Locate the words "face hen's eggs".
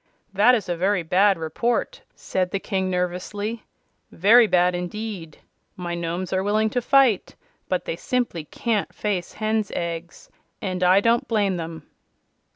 8.95-10.31